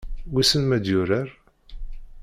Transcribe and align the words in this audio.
Wissen 0.33 0.63
ma 0.65 0.75
ad 0.77 0.85
yurar? 0.91 1.29